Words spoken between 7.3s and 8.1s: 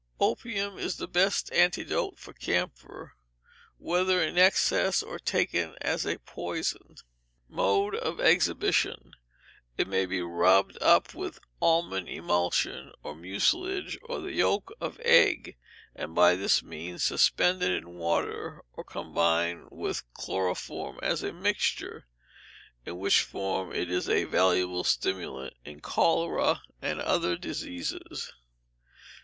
Mode